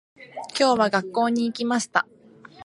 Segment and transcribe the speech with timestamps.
[0.59, 2.07] 今日は、学校に行きました。